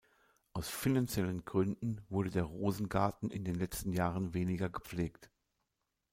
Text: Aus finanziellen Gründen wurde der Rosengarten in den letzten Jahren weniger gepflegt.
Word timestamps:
Aus 0.53 0.67
finanziellen 0.67 1.45
Gründen 1.45 2.01
wurde 2.09 2.31
der 2.31 2.45
Rosengarten 2.45 3.29
in 3.29 3.43
den 3.45 3.53
letzten 3.53 3.93
Jahren 3.93 4.33
weniger 4.33 4.67
gepflegt. 4.67 5.29